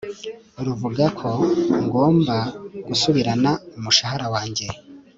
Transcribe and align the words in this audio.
ruvuga 0.65 1.05
ko 1.19 1.29
ngomba 1.83 2.37
gusubirana 2.87 3.51
umushahara 3.77 4.25
wajye 4.33 4.67